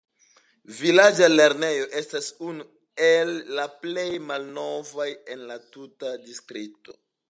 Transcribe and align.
Vilaĝa 0.77 1.27
lernejo 1.33 1.83
estas 2.01 2.31
unu 2.49 2.67
el 3.11 3.37
la 3.61 3.69
plej 3.87 4.09
malnovaj 4.33 5.11
en 5.37 5.49
la 5.53 5.63
tuta 5.77 6.21
distrikto. 6.29 7.03